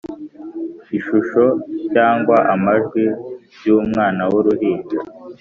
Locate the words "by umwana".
3.59-4.21